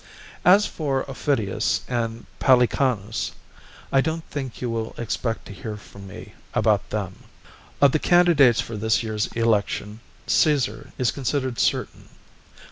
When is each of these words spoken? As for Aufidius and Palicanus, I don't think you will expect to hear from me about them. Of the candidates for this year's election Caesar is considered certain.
As 0.43 0.65
for 0.65 1.05
Aufidius 1.07 1.81
and 1.87 2.25
Palicanus, 2.39 3.33
I 3.91 4.01
don't 4.01 4.23
think 4.31 4.59
you 4.59 4.67
will 4.67 4.95
expect 4.97 5.45
to 5.45 5.53
hear 5.53 5.77
from 5.77 6.07
me 6.07 6.33
about 6.55 6.89
them. 6.89 7.25
Of 7.79 7.91
the 7.91 7.99
candidates 7.99 8.59
for 8.59 8.75
this 8.75 9.03
year's 9.03 9.27
election 9.33 9.99
Caesar 10.25 10.91
is 10.97 11.11
considered 11.11 11.59
certain. 11.59 12.09